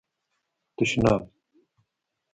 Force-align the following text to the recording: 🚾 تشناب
🚾 0.77 0.83
تشناب 0.87 1.21